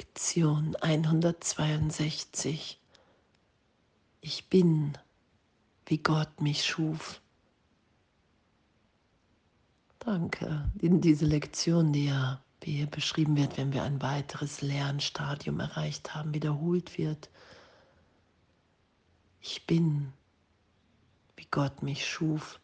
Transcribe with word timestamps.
Lektion 0.00 0.76
162. 0.76 2.78
Ich 4.20 4.48
bin, 4.48 4.96
wie 5.86 5.98
Gott 5.98 6.40
mich 6.40 6.64
schuf. 6.64 7.20
Danke. 9.98 10.70
In 10.78 11.00
diese 11.00 11.26
Lektion, 11.26 11.92
die 11.92 12.06
ja, 12.06 12.40
wie 12.60 12.76
hier 12.76 12.86
beschrieben 12.86 13.36
wird, 13.36 13.56
wenn 13.56 13.72
wir 13.72 13.82
ein 13.82 14.00
weiteres 14.00 14.60
Lernstadium 14.60 15.58
erreicht 15.58 16.14
haben, 16.14 16.32
wiederholt 16.32 16.96
wird. 16.96 17.28
Ich 19.40 19.66
bin, 19.66 20.12
wie 21.36 21.48
Gott 21.50 21.82
mich 21.82 22.06
schuf. 22.06 22.60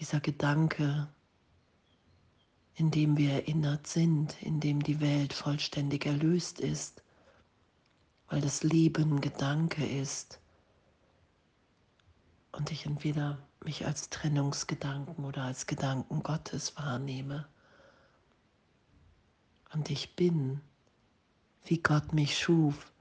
Dieser 0.00 0.20
Gedanke, 0.20 1.08
in 2.76 2.90
dem 2.90 3.16
wir 3.16 3.32
erinnert 3.32 3.86
sind, 3.86 4.40
in 4.42 4.60
dem 4.60 4.82
die 4.82 5.00
Welt 5.00 5.32
vollständig 5.32 6.04
erlöst 6.04 6.60
ist, 6.60 7.02
weil 8.28 8.42
das 8.42 8.62
Leben 8.62 9.20
Gedanke 9.20 9.84
ist 9.84 10.38
und 12.52 12.70
ich 12.70 12.84
entweder 12.86 13.38
mich 13.64 13.86
als 13.86 14.10
Trennungsgedanken 14.10 15.24
oder 15.24 15.42
als 15.42 15.66
Gedanken 15.66 16.22
Gottes 16.22 16.76
wahrnehme. 16.76 17.48
Und 19.72 19.90
ich 19.90 20.14
bin, 20.14 20.60
wie 21.64 21.78
Gott 21.78 22.12
mich 22.12 22.38
schuf, 22.38 22.92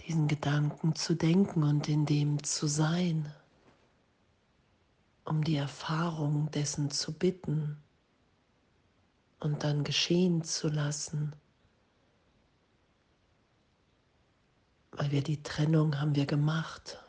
diesen 0.00 0.28
Gedanken 0.28 0.96
zu 0.96 1.14
denken 1.14 1.62
und 1.62 1.88
in 1.88 2.06
dem 2.06 2.42
zu 2.42 2.66
sein 2.66 3.32
um 5.24 5.42
die 5.42 5.56
Erfahrung 5.56 6.50
dessen 6.50 6.90
zu 6.90 7.12
bitten 7.12 7.82
und 9.40 9.64
dann 9.64 9.84
geschehen 9.84 10.44
zu 10.44 10.68
lassen. 10.68 11.34
Weil 14.92 15.10
wir 15.10 15.22
die 15.22 15.42
Trennung 15.42 16.00
haben 16.00 16.14
wir 16.14 16.26
gemacht. 16.26 17.02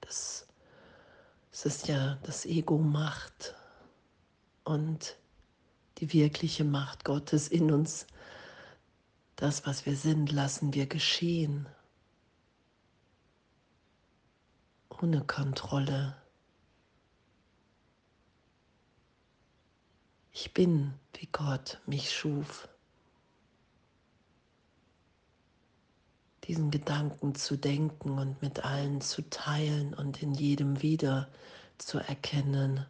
Das, 0.00 0.46
das 1.50 1.66
ist 1.66 1.88
ja 1.88 2.16
das 2.22 2.46
Ego 2.46 2.78
Macht 2.78 3.54
und 4.64 5.16
die 5.98 6.12
wirkliche 6.12 6.64
Macht 6.64 7.04
Gottes 7.04 7.48
in 7.48 7.70
uns. 7.72 8.06
Das, 9.36 9.66
was 9.66 9.86
wir 9.86 9.96
sind, 9.96 10.32
lassen 10.32 10.72
wir 10.74 10.86
geschehen. 10.86 11.68
Ohne 15.02 15.24
Kontrolle. 15.24 16.16
Ich 20.32 20.54
bin, 20.54 20.94
wie 21.14 21.26
Gott 21.26 21.80
mich 21.86 22.12
schuf. 22.12 22.68
Diesen 26.44 26.70
Gedanken 26.70 27.34
zu 27.34 27.56
denken 27.56 28.18
und 28.18 28.40
mit 28.40 28.64
allen 28.64 29.00
zu 29.00 29.28
teilen 29.28 29.94
und 29.94 30.22
in 30.22 30.32
jedem 30.32 30.80
wieder 30.80 31.28
zu 31.76 31.98
erkennen. 31.98 32.86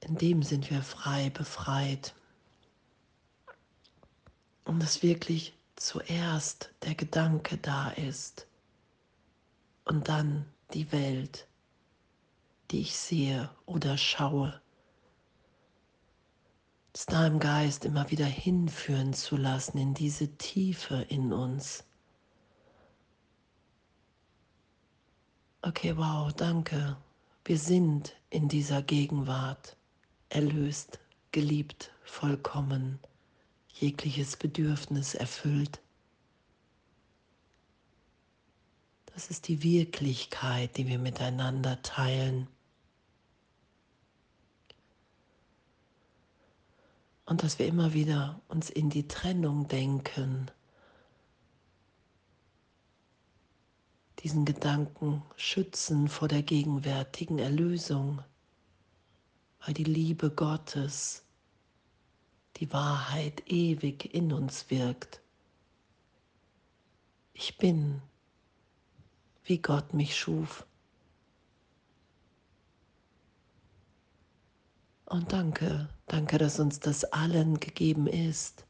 In 0.00 0.16
dem 0.16 0.42
sind 0.42 0.70
wir 0.70 0.82
frei, 0.82 1.30
befreit. 1.30 2.14
Und 4.64 4.82
es 4.82 5.02
wirklich 5.02 5.56
zuerst 5.76 6.70
der 6.82 6.94
Gedanke 6.94 7.58
da 7.58 7.90
ist 7.90 8.46
und 9.84 10.08
dann 10.08 10.46
die 10.74 10.90
Welt, 10.90 11.46
die 12.70 12.80
ich 12.80 12.96
sehe 12.96 13.50
oder 13.66 13.96
schaue. 13.96 14.60
Es 16.92 17.06
da 17.06 17.28
Geist 17.38 17.84
immer 17.84 18.10
wieder 18.10 18.24
hinführen 18.24 19.12
zu 19.12 19.36
lassen 19.36 19.76
in 19.76 19.92
diese 19.92 20.36
Tiefe 20.38 21.06
in 21.08 21.32
uns. 21.32 21.84
Okay, 25.60 25.96
wow, 25.96 26.32
danke. 26.32 26.96
Wir 27.44 27.58
sind 27.58 28.16
in 28.30 28.48
dieser 28.48 28.82
Gegenwart 28.82 29.76
erlöst, 30.30 30.98
geliebt, 31.32 31.92
vollkommen 32.02 32.98
jegliches 33.80 34.36
Bedürfnis 34.36 35.14
erfüllt. 35.14 35.80
Das 39.06 39.30
ist 39.30 39.48
die 39.48 39.62
Wirklichkeit, 39.62 40.76
die 40.76 40.86
wir 40.86 40.98
miteinander 40.98 41.80
teilen. 41.82 42.48
Und 47.24 47.42
dass 47.42 47.58
wir 47.58 47.66
immer 47.66 47.92
wieder 47.92 48.40
uns 48.48 48.70
in 48.70 48.88
die 48.88 49.08
Trennung 49.08 49.68
denken, 49.68 50.50
diesen 54.20 54.44
Gedanken 54.44 55.22
schützen 55.36 56.08
vor 56.08 56.28
der 56.28 56.42
gegenwärtigen 56.42 57.38
Erlösung, 57.38 58.22
weil 59.64 59.74
die 59.74 59.84
Liebe 59.84 60.30
Gottes 60.30 61.25
die 62.56 62.72
Wahrheit 62.72 63.42
ewig 63.46 64.14
in 64.14 64.32
uns 64.32 64.70
wirkt. 64.70 65.20
Ich 67.32 67.58
bin, 67.58 68.00
wie 69.44 69.58
Gott 69.58 69.92
mich 69.94 70.16
schuf. 70.16 70.66
Und 75.04 75.32
danke, 75.32 75.88
danke, 76.06 76.38
dass 76.38 76.58
uns 76.58 76.80
das 76.80 77.04
allen 77.04 77.60
gegeben 77.60 78.06
ist. 78.06 78.64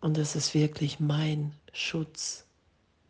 Und 0.00 0.16
dass 0.16 0.34
es 0.34 0.54
wirklich 0.54 1.00
mein 1.00 1.54
Schutz 1.72 2.46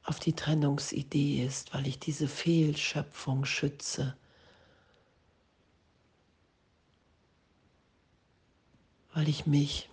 auf 0.03 0.21
die 0.21 0.35
Trennungsidee 0.35 1.45
ist, 1.45 1.73
weil 1.73 1.87
ich 1.87 1.99
diese 1.99 2.29
Fehlschöpfung 2.29 3.45
schütze 3.45 4.17
weil 9.15 9.29
ich 9.29 9.47
mich 9.47 9.89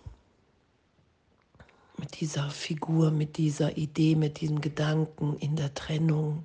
mit 1.96 2.20
dieser 2.20 2.50
Figur, 2.50 3.12
mit 3.12 3.36
dieser 3.36 3.76
Idee, 3.78 4.16
mit 4.16 4.40
diesem 4.40 4.60
Gedanken 4.60 5.36
in 5.38 5.54
der 5.54 5.72
Trennung 5.74 6.44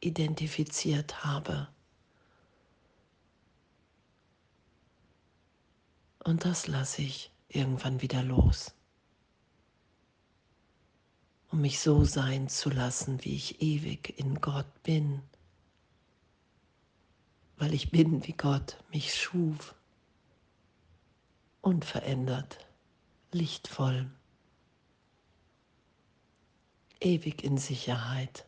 identifiziert 0.00 1.24
habe. 1.24 1.68
Und 6.22 6.44
das 6.44 6.68
lasse 6.68 7.02
ich 7.02 7.32
irgendwann 7.48 8.00
wieder 8.02 8.22
los, 8.22 8.72
um 11.50 11.60
mich 11.60 11.80
so 11.80 12.04
sein 12.04 12.48
zu 12.48 12.70
lassen, 12.70 13.24
wie 13.24 13.34
ich 13.34 13.60
ewig 13.60 14.16
in 14.18 14.40
Gott 14.40 14.82
bin, 14.84 15.22
weil 17.56 17.74
ich 17.74 17.90
bin, 17.90 18.24
wie 18.26 18.32
Gott 18.32 18.76
mich 18.92 19.14
schuf 19.14 19.74
unverändert, 21.66 22.58
lichtvoll, 23.32 24.08
ewig 27.00 27.42
in 27.42 27.58
Sicherheit. 27.58 28.46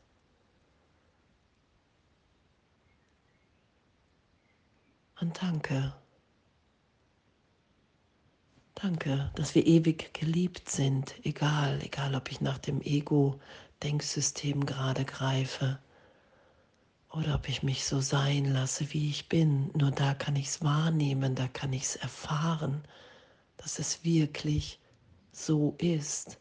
Und 5.21 5.43
danke, 5.43 5.97
danke, 8.77 9.33
dass 9.34 9.57
wir 9.57 9.67
ewig 9.67 10.15
geliebt 10.15 10.69
sind, 10.69 11.17
egal, 11.27 11.83
egal 11.83 12.15
ob 12.15 12.31
ich 12.31 12.41
nach 12.41 12.59
dem 12.59 12.81
Ego-Denksystem 12.81 14.65
gerade 14.65 15.05
greife 15.05 15.81
oder 17.10 17.34
ob 17.34 17.48
ich 17.48 17.65
mich 17.65 17.84
so 17.84 18.01
sein 18.01 18.45
lasse, 18.45 18.92
wie 18.92 19.10
ich 19.10 19.28
bin. 19.28 19.72
Nur 19.75 19.91
da 19.91 20.15
kann 20.15 20.37
ich 20.37 20.47
es 20.47 20.63
wahrnehmen, 20.63 21.34
da 21.34 21.48
kann 21.48 21.72
ich 21.72 21.83
es 21.83 21.97
erfahren 21.97 22.84
dass 23.59 23.78
es 23.78 24.03
wirklich 24.03 24.81
so 25.33 25.75
ist. 25.78 26.41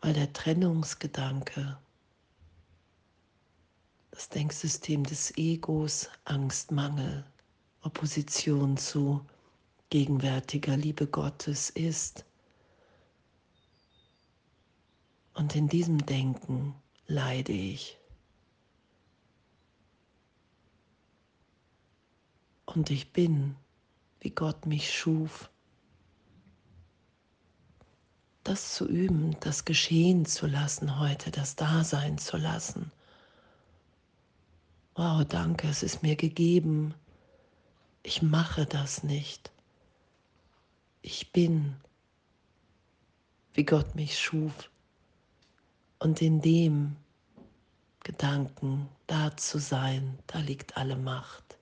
Weil 0.00 0.12
der 0.12 0.32
Trennungsgedanke, 0.32 1.78
das 4.10 4.28
Denksystem 4.28 5.04
des 5.04 5.36
Egos, 5.36 6.08
Angst, 6.24 6.70
Mangel, 6.70 7.24
Opposition 7.82 8.76
zu 8.76 9.24
gegenwärtiger 9.90 10.76
Liebe 10.76 11.06
Gottes 11.06 11.70
ist. 11.70 12.24
Und 15.34 15.54
in 15.54 15.68
diesem 15.68 16.04
Denken 16.04 16.74
leide 17.06 17.52
ich. 17.52 17.98
Und 22.76 22.90
ich 22.90 23.12
bin, 23.12 23.56
wie 24.20 24.30
Gott 24.30 24.66
mich 24.66 24.92
schuf. 24.92 25.50
das 28.46 28.74
zu 28.74 28.86
üben, 28.86 29.36
das 29.40 29.64
geschehen 29.64 30.24
zu 30.24 30.46
lassen 30.46 31.00
heute, 31.00 31.32
das 31.32 31.56
Dasein 31.56 32.16
zu 32.16 32.36
lassen. 32.36 32.92
Wow, 34.94 35.24
danke, 35.24 35.68
es 35.68 35.82
ist 35.82 36.02
mir 36.02 36.14
gegeben. 36.14 36.94
Ich 38.04 38.22
mache 38.22 38.64
das 38.64 39.02
nicht. 39.02 39.50
Ich 41.02 41.32
bin, 41.32 41.74
wie 43.54 43.64
Gott 43.64 43.96
mich 43.96 44.18
schuf. 44.18 44.70
Und 45.98 46.22
in 46.22 46.40
dem 46.40 46.96
Gedanken 48.04 48.88
da 49.08 49.36
zu 49.36 49.58
sein, 49.58 50.18
da 50.28 50.38
liegt 50.38 50.76
alle 50.76 50.96
Macht, 50.96 51.55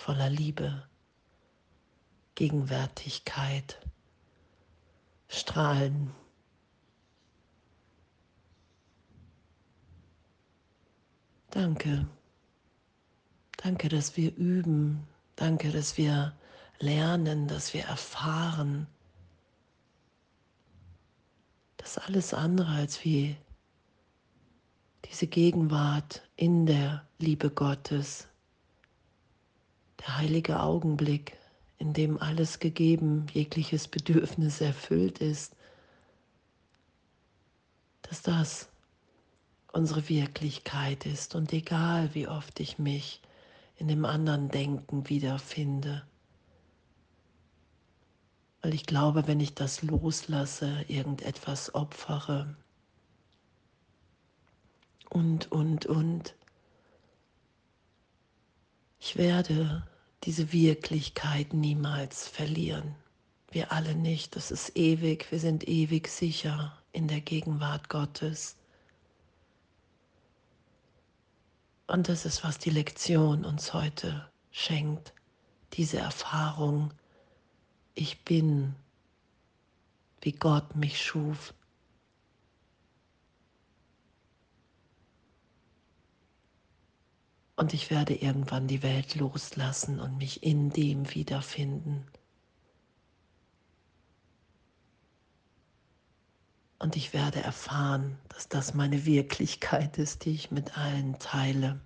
voller 0.00 0.30
Liebe, 0.30 0.82
Gegenwärtigkeit, 2.34 3.78
Strahlen. 5.28 6.10
Danke. 11.50 12.06
Danke, 13.58 13.90
dass 13.90 14.16
wir 14.16 14.34
üben. 14.36 15.06
Danke, 15.36 15.70
dass 15.70 15.98
wir 15.98 16.34
lernen, 16.78 17.46
dass 17.46 17.74
wir 17.74 17.84
erfahren, 17.84 18.86
dass 21.76 21.98
alles 21.98 22.32
andere 22.32 22.72
als 22.72 23.04
wie 23.04 23.36
diese 25.04 25.26
Gegenwart 25.26 26.26
in 26.36 26.64
der 26.64 27.06
Liebe 27.18 27.50
Gottes, 27.50 28.28
der 30.00 30.18
heilige 30.18 30.60
Augenblick, 30.60 31.36
in 31.78 31.92
dem 31.92 32.20
alles 32.20 32.58
gegeben, 32.58 33.26
jegliches 33.32 33.88
Bedürfnis 33.88 34.60
erfüllt 34.60 35.18
ist, 35.18 35.54
dass 38.02 38.22
das 38.22 38.68
unsere 39.72 40.08
Wirklichkeit 40.08 41.06
ist 41.06 41.34
und 41.34 41.52
egal 41.52 42.14
wie 42.14 42.26
oft 42.26 42.60
ich 42.60 42.78
mich 42.78 43.20
in 43.76 43.88
dem 43.88 44.04
anderen 44.04 44.48
Denken 44.48 45.08
wiederfinde, 45.08 46.02
weil 48.62 48.74
ich 48.74 48.84
glaube, 48.84 49.26
wenn 49.26 49.40
ich 49.40 49.54
das 49.54 49.82
loslasse, 49.82 50.84
irgendetwas 50.88 51.74
opfere. 51.74 52.56
Und, 55.08 55.50
und, 55.50 55.86
und, 55.86 56.34
ich 58.98 59.16
werde 59.16 59.82
diese 60.24 60.52
Wirklichkeit 60.52 61.54
niemals 61.54 62.28
verlieren. 62.28 62.94
Wir 63.50 63.72
alle 63.72 63.94
nicht. 63.94 64.36
Das 64.36 64.50
ist 64.50 64.76
ewig. 64.76 65.30
Wir 65.30 65.40
sind 65.40 65.66
ewig 65.66 66.08
sicher 66.08 66.76
in 66.92 67.08
der 67.08 67.20
Gegenwart 67.20 67.88
Gottes. 67.88 68.56
Und 71.86 72.08
das 72.08 72.24
ist, 72.24 72.44
was 72.44 72.58
die 72.58 72.70
Lektion 72.70 73.44
uns 73.44 73.72
heute 73.74 74.30
schenkt. 74.52 75.12
Diese 75.72 75.98
Erfahrung, 75.98 76.92
ich 77.94 78.24
bin, 78.24 78.76
wie 80.20 80.32
Gott 80.32 80.76
mich 80.76 81.02
schuf. 81.02 81.54
Und 87.60 87.74
ich 87.74 87.90
werde 87.90 88.14
irgendwann 88.14 88.68
die 88.68 88.82
Welt 88.82 89.16
loslassen 89.16 90.00
und 90.00 90.16
mich 90.16 90.42
in 90.42 90.70
dem 90.70 91.12
wiederfinden. 91.12 92.06
Und 96.78 96.96
ich 96.96 97.12
werde 97.12 97.42
erfahren, 97.42 98.16
dass 98.30 98.48
das 98.48 98.72
meine 98.72 99.04
Wirklichkeit 99.04 99.98
ist, 99.98 100.24
die 100.24 100.30
ich 100.30 100.50
mit 100.50 100.78
allen 100.78 101.18
teile. 101.18 101.78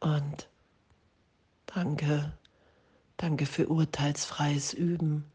Und 0.00 0.48
danke, 1.66 2.36
danke 3.18 3.46
für 3.46 3.68
urteilsfreies 3.68 4.72
Üben. 4.72 5.30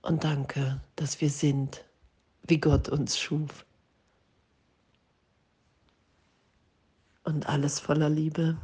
Und 0.00 0.24
danke, 0.24 0.80
dass 0.96 1.20
wir 1.20 1.28
sind, 1.28 1.84
wie 2.42 2.58
Gott 2.58 2.88
uns 2.88 3.18
schuf. 3.18 3.66
Und 7.24 7.48
alles 7.48 7.80
voller 7.80 8.08
Liebe. 8.08 8.56